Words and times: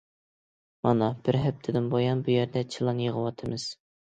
مانا 0.87 1.09
بىر 1.27 1.37
ھەپتىدىن 1.43 1.91
بۇيان 1.93 2.25
بۇ 2.29 2.35
يەردە 2.37 2.65
چىلان 2.77 3.05
يىغىۋاتىمىز. 3.05 3.69